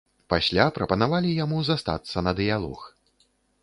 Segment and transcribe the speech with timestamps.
[0.33, 2.79] Пасля прапанавалі яму застацца на дыялог.